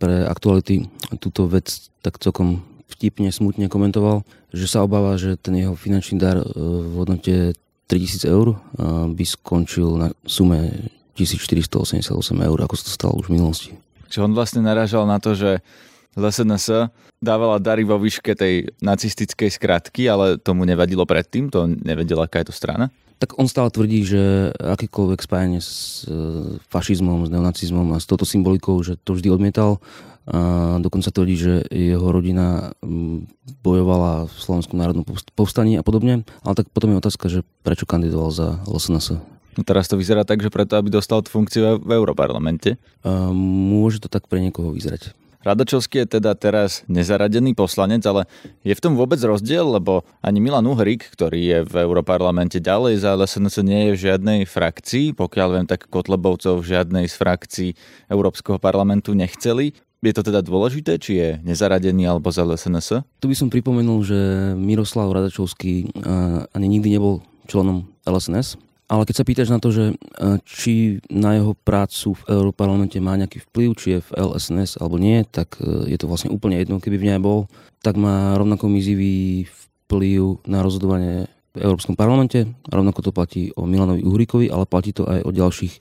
pre 0.00 0.26
aktuality 0.26 0.88
túto 1.20 1.46
vec 1.46 1.92
tak 2.02 2.18
celkom 2.18 2.64
vtipne, 2.90 3.32
smutne 3.32 3.72
komentoval, 3.72 4.26
že 4.52 4.68
sa 4.68 4.84
obáva, 4.84 5.16
že 5.16 5.40
ten 5.40 5.56
jeho 5.56 5.78
finančný 5.78 6.20
dar 6.20 6.38
e, 6.38 6.46
v 6.56 6.92
hodnote 6.98 7.56
3000 7.92 8.24
eur 8.24 8.56
by 9.12 9.24
skončil 9.28 10.00
na 10.00 10.08
sume 10.24 10.88
1488 11.12 12.08
eur, 12.32 12.58
ako 12.64 12.74
sa 12.80 12.84
to 12.88 12.92
stalo 12.92 13.12
už 13.20 13.28
v 13.28 13.36
minulosti. 13.36 13.70
Čiže 14.08 14.24
on 14.24 14.32
vlastne 14.32 14.64
narážal 14.64 15.04
na 15.04 15.20
to, 15.20 15.36
že 15.36 15.60
LSNS 16.16 16.92
dávala 17.20 17.60
dary 17.60 17.84
vo 17.84 17.96
výške 17.96 18.32
tej 18.32 18.72
nacistickej 18.80 19.48
skratky, 19.52 20.08
ale 20.08 20.40
tomu 20.40 20.64
nevadilo 20.64 21.04
predtým, 21.04 21.48
to 21.52 21.68
nevedela, 21.68 22.28
aká 22.28 22.44
je 22.44 22.52
to 22.52 22.56
strana? 22.56 22.88
Tak 23.20 23.38
on 23.38 23.46
stále 23.46 23.70
tvrdí, 23.70 24.02
že 24.02 24.50
akýkoľvek 24.58 25.20
spájanie 25.22 25.62
s 25.62 26.02
e, 26.10 26.58
fašizmom, 26.66 27.22
s 27.24 27.30
neonacizmom 27.30 27.94
a 27.94 28.02
s 28.02 28.08
touto 28.10 28.26
symbolikou, 28.26 28.82
že 28.82 28.98
to 28.98 29.14
vždy 29.14 29.30
odmietal 29.30 29.78
a 30.22 30.78
dokonca 30.78 31.10
tvrdí, 31.10 31.34
že 31.34 31.54
jeho 31.66 32.06
rodina 32.14 32.78
bojovala 33.66 34.30
v 34.30 34.34
Slovenskom 34.38 34.78
národnom 34.78 35.02
povstaní 35.34 35.74
a 35.74 35.82
podobne. 35.82 36.22
Ale 36.46 36.54
tak 36.54 36.70
potom 36.70 36.94
je 36.94 37.00
otázka, 37.02 37.26
že 37.26 37.42
prečo 37.66 37.90
kandidoval 37.90 38.30
za 38.30 38.48
LSNS. 38.70 39.18
No 39.52 39.62
teraz 39.66 39.90
to 39.90 40.00
vyzerá 40.00 40.22
tak, 40.24 40.40
že 40.40 40.48
preto, 40.48 40.78
aby 40.78 40.88
dostal 40.88 41.20
funkciu 41.26 41.82
v 41.82 41.90
Európarlamente. 41.92 42.80
A 43.02 43.34
môže 43.34 43.98
to 44.00 44.08
tak 44.08 44.30
pre 44.30 44.38
niekoho 44.38 44.70
vyzerať. 44.72 45.12
Radačovský 45.42 46.06
je 46.06 46.22
teda 46.22 46.38
teraz 46.38 46.86
nezaradený 46.86 47.58
poslanec, 47.58 48.06
ale 48.06 48.30
je 48.62 48.70
v 48.70 48.78
tom 48.78 48.94
vôbec 48.94 49.18
rozdiel, 49.18 49.74
lebo 49.74 50.06
ani 50.22 50.38
Milan 50.38 50.70
Uhrik, 50.70 51.10
ktorý 51.10 51.40
je 51.42 51.58
v 51.66 51.74
Európarlamente 51.82 52.62
ďalej 52.62 53.02
za 53.02 53.18
LSNS, 53.18 53.66
nie 53.66 53.90
je 53.90 53.92
v 53.98 54.02
žiadnej 54.06 54.40
frakcii. 54.46 55.18
Pokiaľ 55.18 55.48
viem, 55.50 55.66
tak 55.66 55.90
Kotlebovcov 55.90 56.62
v 56.62 56.78
žiadnej 56.78 57.10
z 57.10 57.14
frakcií 57.18 57.70
Európskeho 58.06 58.62
parlamentu 58.62 59.18
nechceli. 59.18 59.74
Je 60.02 60.10
to 60.10 60.26
teda 60.26 60.42
dôležité, 60.42 60.98
či 60.98 61.22
je 61.22 61.28
nezaradený 61.46 62.10
alebo 62.10 62.34
za 62.34 62.42
LSNS? 62.42 63.06
Tu 63.22 63.30
by 63.30 63.36
som 63.38 63.46
pripomenul, 63.46 64.02
že 64.02 64.18
Miroslav 64.58 65.14
Radačovský 65.14 65.94
ani 66.50 66.66
nikdy 66.66 66.98
nebol 66.98 67.22
členom 67.46 67.86
LSNS, 68.02 68.58
ale 68.92 69.08
keď 69.08 69.14
sa 69.14 69.24
pýtaš 69.24 69.48
na 69.48 69.56
to, 69.56 69.72
že 69.72 69.96
či 70.44 71.00
na 71.08 71.40
jeho 71.40 71.56
prácu 71.56 72.12
v 72.12 72.22
Európarlamente 72.28 73.00
má 73.00 73.16
nejaký 73.16 73.40
vplyv, 73.48 73.68
či 73.78 73.86
je 73.96 74.00
v 74.04 74.10
LSNS 74.20 74.76
alebo 74.84 75.00
nie, 75.00 75.24
tak 75.24 75.56
e, 75.64 75.88
je 75.88 75.96
to 75.96 76.04
vlastne 76.04 76.28
úplne 76.28 76.60
jedno, 76.60 76.76
keby 76.76 77.00
v 77.00 77.08
nej 77.08 77.16
bol, 77.16 77.48
tak 77.80 77.96
má 77.96 78.36
rovnako 78.36 78.68
mizivý 78.68 79.48
vplyv 79.48 80.44
na 80.44 80.60
rozhodovanie 80.60 81.24
v 81.56 81.58
Európskom 81.64 81.96
parlamente. 81.96 82.44
Rovnako 82.68 83.00
to 83.00 83.16
platí 83.16 83.48
o 83.56 83.64
Milanovi 83.64 84.04
Uhrikovi, 84.04 84.52
ale 84.52 84.68
platí 84.68 84.92
to 84.92 85.08
aj 85.08 85.24
o 85.24 85.30
ďalších 85.32 85.74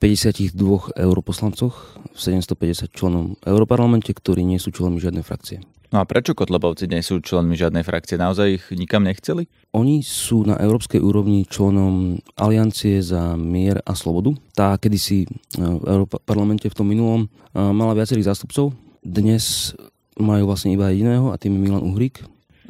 52 0.00 0.96
europoslancoch, 0.96 1.76
750 2.16 2.88
členom 2.88 3.36
Európarlamente, 3.44 4.16
ktorí 4.16 4.40
nie 4.40 4.56
sú 4.56 4.72
členmi 4.72 4.96
žiadnej 4.96 5.20
frakcie. 5.20 5.60
No 5.90 6.00
a 6.00 6.08
prečo 6.08 6.32
Kotlebovci 6.32 6.86
nie 6.86 7.04
sú 7.04 7.20
členmi 7.20 7.52
žiadnej 7.52 7.84
frakcie? 7.84 8.16
Naozaj 8.16 8.46
ich 8.48 8.64
nikam 8.72 9.04
nechceli? 9.04 9.50
Oni 9.76 10.00
sú 10.00 10.46
na 10.46 10.56
európskej 10.56 11.02
úrovni 11.02 11.44
členom 11.44 12.16
Aliancie 12.38 13.02
za 13.04 13.36
mier 13.36 13.82
a 13.84 13.92
slobodu. 13.92 14.32
Tá 14.54 14.78
kedysi 14.80 15.26
e, 15.26 15.28
v 15.58 15.82
Európarlamente 15.84 16.70
v 16.70 16.78
tom 16.78 16.86
minulom 16.86 17.26
e, 17.26 17.58
mala 17.58 17.98
viacerých 17.98 18.30
zástupcov. 18.30 18.70
Dnes 19.02 19.74
majú 20.14 20.48
vlastne 20.48 20.70
iba 20.72 20.94
jediného 20.94 21.34
a 21.34 21.36
tým 21.36 21.58
je 21.58 21.60
Milan 21.60 21.82
Uhrík. 21.82 22.22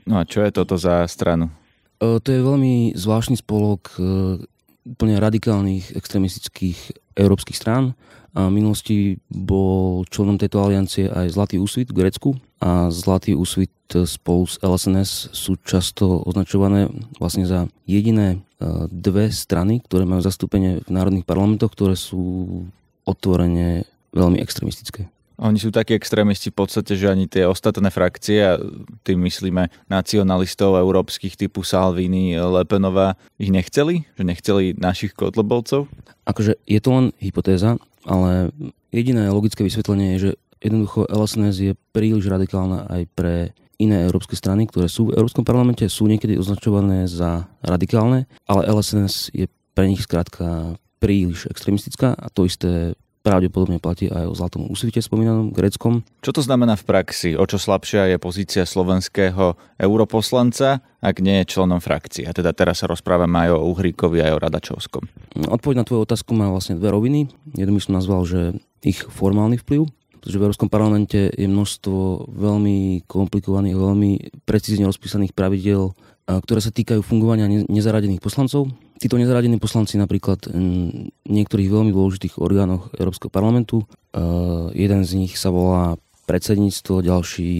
No 0.08 0.18
a 0.18 0.24
čo 0.24 0.40
je 0.40 0.50
toto 0.50 0.80
za 0.80 1.04
stranu? 1.04 1.52
E, 2.00 2.18
to 2.24 2.28
je 2.32 2.40
veľmi 2.40 2.96
zvláštny 2.96 3.36
spolok 3.38 4.00
úplne 4.80 5.20
radikálnych 5.20 5.92
extremistických 5.92 7.09
európskych 7.20 7.56
strán. 7.56 7.92
A 8.30 8.46
v 8.46 8.62
minulosti 8.62 9.18
bol 9.26 10.06
členom 10.06 10.38
tejto 10.38 10.62
aliancie 10.62 11.10
aj 11.10 11.34
Zlatý 11.34 11.58
úsvit 11.58 11.90
v 11.90 11.98
Grécku 11.98 12.38
a 12.62 12.86
Zlatý 12.94 13.34
úsvit 13.34 13.74
spolu 13.90 14.46
s 14.46 14.62
LSNS 14.62 15.34
sú 15.34 15.58
často 15.66 16.22
označované 16.22 16.86
vlastne 17.18 17.42
za 17.42 17.66
jediné 17.90 18.38
e, 18.38 18.38
dve 18.86 19.34
strany, 19.34 19.82
ktoré 19.82 20.06
majú 20.06 20.22
zastúpenie 20.22 20.78
v 20.86 20.90
národných 20.94 21.26
parlamentoch, 21.26 21.74
ktoré 21.74 21.98
sú 21.98 22.46
otvorene 23.02 23.82
veľmi 24.14 24.38
extremistické. 24.38 25.10
Oni 25.40 25.56
sú 25.56 25.72
takí 25.72 25.96
extrémisti 25.96 26.52
v 26.52 26.60
podstate, 26.60 26.92
že 27.00 27.08
ani 27.08 27.24
tie 27.24 27.48
ostatné 27.48 27.88
frakcie, 27.88 28.44
a 28.44 28.60
tým 29.00 29.24
myslíme 29.24 29.72
nacionalistov 29.88 30.76
európskych 30.76 31.40
typu 31.40 31.64
Salvini, 31.64 32.36
Lepenová, 32.36 33.16
ich 33.40 33.48
nechceli? 33.48 34.04
Že 34.20 34.22
nechceli 34.28 34.64
našich 34.76 35.16
kotlebovcov? 35.16 35.88
Akože 36.28 36.60
je 36.68 36.80
to 36.84 36.90
len 36.92 37.06
hypotéza, 37.24 37.80
ale 38.04 38.52
jediné 38.92 39.32
logické 39.32 39.64
vysvetlenie 39.64 40.14
je, 40.14 40.18
že 40.20 40.30
jednoducho 40.60 41.08
LSNS 41.08 41.56
je 41.56 41.72
príliš 41.96 42.28
radikálna 42.28 42.84
aj 42.92 43.02
pre 43.16 43.34
iné 43.80 44.04
európske 44.04 44.36
strany, 44.36 44.68
ktoré 44.68 44.92
sú 44.92 45.08
v 45.08 45.16
Európskom 45.16 45.48
parlamente, 45.48 45.88
sú 45.88 46.04
niekedy 46.04 46.36
označované 46.36 47.08
za 47.08 47.48
radikálne, 47.64 48.28
ale 48.44 48.68
LSNS 48.68 49.32
je 49.32 49.48
pre 49.72 49.88
nich 49.88 50.04
skrátka 50.04 50.76
príliš 51.00 51.48
extremistická 51.48 52.12
a 52.12 52.28
to 52.28 52.44
isté 52.44 52.92
pravdepodobne 53.20 53.76
platí 53.76 54.08
aj 54.08 54.24
o 54.28 54.34
Zlatom 54.34 54.64
úsvite 54.72 55.04
spomínanom 55.04 55.52
greckom. 55.52 56.00
Čo 56.24 56.40
to 56.40 56.42
znamená 56.44 56.72
v 56.80 56.88
praxi? 56.88 57.36
O 57.36 57.44
čo 57.44 57.60
slabšia 57.60 58.08
je 58.12 58.16
pozícia 58.16 58.64
slovenského 58.64 59.60
europoslanca, 59.76 60.80
ak 61.04 61.20
nie 61.20 61.44
je 61.44 61.52
členom 61.52 61.84
frakcie? 61.84 62.24
A 62.24 62.32
teda 62.32 62.56
teraz 62.56 62.80
sa 62.80 62.88
rozprávame 62.88 63.48
aj 63.48 63.60
o 63.60 63.68
Uhríkovi, 63.76 64.24
aj 64.24 64.32
o 64.36 64.42
Radačovskom. 64.42 65.04
Odpoveď 65.36 65.76
na 65.76 65.84
tvoju 65.84 66.08
otázku 66.08 66.32
má 66.32 66.48
vlastne 66.48 66.80
dve 66.80 66.88
roviny. 66.88 67.28
Jednu 67.52 67.76
by 67.76 67.82
som 67.84 67.96
nazval, 68.00 68.24
že 68.24 68.40
ich 68.80 69.04
formálny 69.04 69.60
vplyv, 69.60 69.84
pretože 70.16 70.36
v 70.40 70.44
Európskom 70.48 70.72
parlamente 70.72 71.28
je 71.32 71.48
množstvo 71.48 72.28
veľmi 72.32 73.04
komplikovaných, 73.04 73.76
veľmi 73.76 74.10
precízne 74.48 74.88
rozpísaných 74.88 75.36
pravidel, 75.36 75.92
ktoré 76.24 76.60
sa 76.64 76.72
týkajú 76.72 77.04
fungovania 77.04 77.48
nezaradených 77.68 78.24
poslancov 78.24 78.72
títo 79.00 79.16
nezaradení 79.16 79.56
poslanci 79.56 79.96
napríklad 79.96 80.52
v 80.52 81.08
niektorých 81.24 81.72
veľmi 81.72 81.90
dôležitých 81.90 82.36
orgánoch 82.36 82.92
Európskeho 83.00 83.32
parlamentu. 83.32 83.88
jeden 84.76 85.02
z 85.08 85.10
nich 85.16 85.40
sa 85.40 85.48
volá 85.48 85.96
predsedníctvo, 86.28 87.02
ďalší 87.02 87.50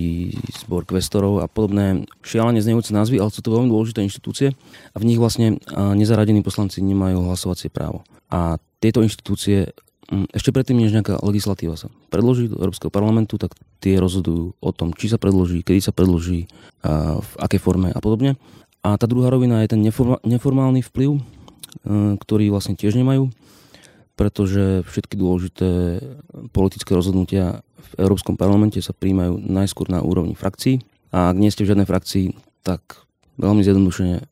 zbor 0.63 0.87
kvestorov 0.87 1.43
a 1.43 1.51
podobné 1.51 2.07
šialene 2.23 2.63
znejúce 2.63 2.95
názvy, 2.95 3.19
ale 3.19 3.35
sú 3.35 3.43
to 3.43 3.51
veľmi 3.51 3.67
dôležité 3.67 3.99
inštitúcie 4.05 4.55
a 4.95 4.97
v 5.01 5.09
nich 5.11 5.19
vlastne 5.19 5.59
nezaradení 5.75 6.45
poslanci 6.47 6.79
nemajú 6.79 7.27
hlasovacie 7.27 7.67
právo. 7.67 8.07
A 8.31 8.63
tieto 8.79 9.03
inštitúcie 9.03 9.75
ešte 10.31 10.51
predtým, 10.55 10.79
než 10.79 10.95
nejaká 10.95 11.19
legislatíva 11.23 11.75
sa 11.75 11.91
predloží 12.11 12.51
do 12.51 12.59
Európskeho 12.63 12.95
parlamentu, 12.95 13.39
tak 13.39 13.55
tie 13.83 13.99
rozhodujú 13.99 14.59
o 14.59 14.71
tom, 14.71 14.95
či 14.95 15.11
sa 15.11 15.19
predloží, 15.19 15.63
kedy 15.63 15.81
sa 15.83 15.95
predloží, 15.95 16.47
v 17.19 17.33
akej 17.43 17.59
forme 17.63 17.91
a 17.91 17.99
podobne. 18.03 18.39
A 18.81 18.97
tá 18.97 19.05
druhá 19.05 19.29
rovina 19.29 19.61
je 19.61 19.77
ten 19.77 19.81
neformálny 20.25 20.81
vplyv, 20.81 21.11
e, 21.17 21.21
ktorý 22.17 22.49
vlastne 22.49 22.77
tiež 22.77 22.97
nemajú, 22.97 23.29
pretože 24.17 24.85
všetky 24.89 25.21
dôležité 25.21 26.01
politické 26.53 26.97
rozhodnutia 26.97 27.61
v 27.77 27.93
Európskom 28.01 28.41
parlamente 28.41 28.81
sa 28.81 28.97
príjmajú 28.97 29.37
najskôr 29.41 29.93
na 29.93 30.01
úrovni 30.01 30.33
frakcií 30.33 30.81
a 31.13 31.29
ak 31.29 31.37
nie 31.37 31.53
ste 31.53 31.69
v 31.69 31.77
žiadnej 31.77 31.89
frakcii, 31.89 32.33
tak 32.65 33.05
veľmi 33.37 33.61
zjednodušene 33.61 34.17
e, 34.17 34.25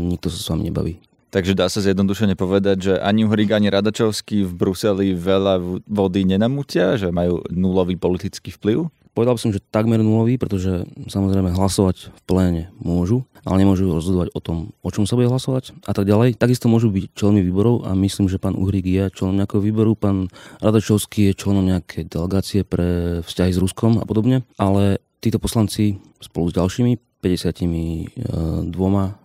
nikto 0.00 0.32
sa 0.32 0.38
s 0.40 0.48
vami 0.48 0.72
nebaví. 0.72 0.94
Takže 1.30 1.54
dá 1.54 1.70
sa 1.70 1.78
zjednodušene 1.78 2.34
povedať, 2.34 2.76
že 2.90 2.94
ani 2.98 3.22
Uhrík, 3.22 3.54
ani 3.54 3.70
Radačovský 3.70 4.42
v 4.50 4.52
Bruseli 4.52 5.14
veľa 5.14 5.62
vody 5.86 6.26
nenamutia, 6.26 6.98
že 6.98 7.14
majú 7.14 7.46
nulový 7.54 7.94
politický 7.94 8.50
vplyv? 8.50 8.90
Povedal 9.10 9.36
by 9.36 9.42
som, 9.42 9.50
že 9.50 9.60
takmer 9.60 10.00
nulový, 10.00 10.38
pretože 10.38 10.86
samozrejme 11.10 11.52
hlasovať 11.52 12.14
v 12.14 12.20
pléne 12.24 12.62
môžu, 12.78 13.26
ale 13.42 13.66
nemôžu 13.66 13.90
rozhodovať 13.90 14.30
o 14.32 14.40
tom, 14.40 14.58
o 14.80 14.90
čom 14.94 15.04
sa 15.04 15.18
bude 15.18 15.28
hlasovať 15.28 15.74
a 15.84 15.92
tak 15.92 16.06
ďalej. 16.06 16.38
Takisto 16.38 16.70
môžu 16.70 16.94
byť 16.94 17.18
členmi 17.18 17.42
výborov 17.42 17.84
a 17.84 17.92
myslím, 17.98 18.30
že 18.30 18.38
pán 18.38 18.54
Uhrík 18.54 18.86
je 18.86 19.10
členom 19.10 19.36
nejakého 19.36 19.60
výboru, 19.60 19.98
pán 19.98 20.30
Radačovský 20.62 21.30
je 21.30 21.38
členom 21.38 21.66
nejakej 21.66 22.06
delegácie 22.06 22.62
pre 22.62 23.20
vzťahy 23.26 23.52
s 23.52 23.58
Ruskom 23.58 23.98
a 23.98 24.06
podobne, 24.06 24.46
ale 24.56 25.02
títo 25.20 25.36
poslanci 25.36 26.00
spolu 26.22 26.48
s 26.48 26.56
ďalšími 26.56 27.20
52 27.20 28.72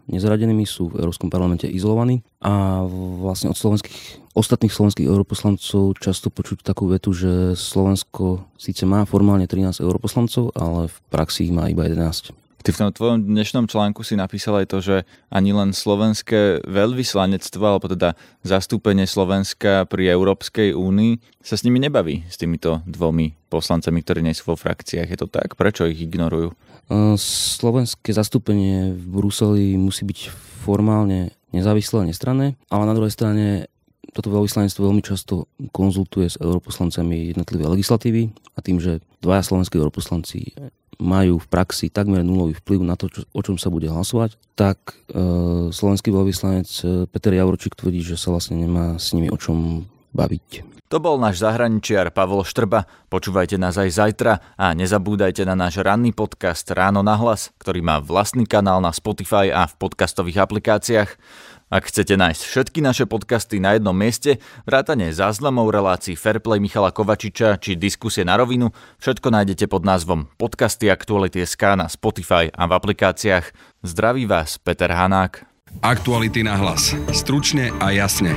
nezaradenými 0.09 0.65
sú 0.67 0.93
v 0.93 1.01
Európskom 1.01 1.33
parlamente 1.33 1.65
izolovaní 1.65 2.21
a 2.41 2.85
vlastne 3.21 3.49
od 3.49 3.57
slovenských, 3.57 4.21
ostatných 4.37 4.73
slovenských 4.73 5.09
europoslancov 5.09 5.97
často 5.97 6.29
počuť 6.29 6.61
takú 6.61 6.91
vetu, 6.91 7.15
že 7.15 7.57
Slovensko 7.57 8.45
síce 8.59 8.85
má 8.85 9.07
formálne 9.09 9.49
13 9.49 9.81
europoslancov, 9.81 10.53
ale 10.53 10.91
v 10.91 10.97
praxi 11.09 11.49
ich 11.49 11.53
má 11.55 11.71
iba 11.71 11.87
11. 11.87 12.44
Ty 12.65 12.73
v 12.73 12.81
tom 12.81 12.97
tvojom 12.97 13.29
dnešnom 13.29 13.69
článku 13.69 14.01
si 14.01 14.17
napísal 14.17 14.65
aj 14.65 14.67
to, 14.73 14.81
že 14.81 15.05
ani 15.29 15.53
len 15.53 15.69
slovenské 15.69 16.65
veľvyslanectvo, 16.65 17.61
alebo 17.61 17.85
teda 17.85 18.17
zastúpenie 18.41 19.05
Slovenska 19.05 19.85
pri 19.85 20.09
Európskej 20.09 20.73
únii 20.73 21.45
sa 21.45 21.61
s 21.61 21.61
nimi 21.61 21.77
nebaví, 21.77 22.25
s 22.25 22.41
týmito 22.41 22.81
dvomi 22.89 23.37
poslancami, 23.53 24.01
ktorí 24.01 24.25
nie 24.25 24.33
sú 24.33 24.49
vo 24.49 24.57
frakciách. 24.57 25.05
Je 25.13 25.19
to 25.21 25.29
tak? 25.29 25.53
Prečo 25.53 25.85
ich 25.85 26.09
ignorujú? 26.09 26.57
Slovenské 27.21 28.09
zastúpenie 28.09 28.97
v 28.97 29.05
Bruseli 29.13 29.77
musí 29.77 30.01
byť 30.01 30.33
formálne 30.65 31.37
nezávislé 31.53 32.01
a 32.01 32.09
nestranné, 32.09 32.57
ale 32.73 32.89
na 32.89 32.97
druhej 32.97 33.13
strane 33.13 33.69
toto 34.15 34.31
veľvyslanectvo 34.31 34.79
veľmi 34.79 35.03
často 35.03 35.51
konzultuje 35.75 36.31
s 36.31 36.39
europoslancami 36.39 37.35
jednotlivé 37.35 37.67
legislatívy 37.67 38.31
a 38.55 38.63
tým, 38.63 38.79
že 38.79 39.03
dvaja 39.19 39.43
slovenskí 39.43 39.75
europoslanci 39.75 40.55
majú 40.95 41.43
v 41.43 41.47
praxi 41.51 41.91
takmer 41.91 42.23
nulový 42.23 42.55
vplyv 42.55 42.79
na 42.87 42.95
to, 42.95 43.11
čo, 43.11 43.27
o 43.27 43.41
čom 43.43 43.59
sa 43.59 43.67
bude 43.67 43.91
hlasovať, 43.91 44.39
tak 44.55 44.95
e, 45.11 45.19
slovenský 45.75 46.07
veľvyslanec 46.07 46.69
e, 46.71 46.83
Peter 47.11 47.35
Javorčík 47.35 47.75
tvrdí, 47.75 47.99
že 47.99 48.15
sa 48.15 48.31
vlastne 48.31 48.55
nemá 48.55 48.95
s 48.95 49.11
nimi 49.11 49.27
o 49.27 49.35
čom 49.35 49.83
baviť. 50.15 50.75
To 50.93 51.01
bol 51.01 51.19
náš 51.19 51.43
zahraničiar 51.43 52.13
Pavol 52.15 52.45
Štrba. 52.47 52.87
Počúvajte 53.09 53.59
nás 53.59 53.75
aj 53.75 53.99
zajtra 53.99 54.39
a 54.55 54.71
nezabúdajte 54.77 55.43
na 55.43 55.57
náš 55.57 55.81
ranný 55.81 56.13
podcast 56.15 56.63
Ráno 56.71 57.03
na 57.03 57.17
hlas, 57.17 57.51
ktorý 57.59 57.83
má 57.83 57.97
vlastný 57.97 58.47
kanál 58.47 58.79
na 58.79 58.93
Spotify 58.93 59.51
a 59.51 59.65
v 59.65 59.75
podcastových 59.75 60.45
aplikáciách. 60.45 61.09
Ak 61.75 61.91
chcete 61.91 62.15
nájsť 62.15 62.39
všetky 62.39 62.79
naše 62.79 63.03
podcasty 63.03 63.59
na 63.59 63.75
jednom 63.75 63.91
mieste, 63.91 64.39
vrátane 64.63 65.11
záznamov 65.11 65.75
relácií 65.75 66.15
Fairplay 66.15 66.63
Michala 66.63 66.95
Kovačiča 66.95 67.59
či 67.59 67.75
diskusie 67.75 68.23
na 68.23 68.39
rovinu, 68.39 68.71
všetko 69.03 69.27
nájdete 69.27 69.67
pod 69.67 69.83
názvom 69.83 70.31
Podcasty 70.39 70.87
Aktuality 70.87 71.43
SK 71.43 71.75
na 71.75 71.91
Spotify 71.91 72.47
a 72.47 72.63
v 72.63 72.79
aplikáciách. 72.79 73.51
Zdraví 73.83 74.23
vás 74.23 74.55
Peter 74.55 74.87
Hanák. 74.87 75.43
Aktuality 75.83 76.47
na 76.47 76.55
hlas. 76.55 76.95
Stručne 77.11 77.75
a 77.83 77.91
jasne. 77.91 78.31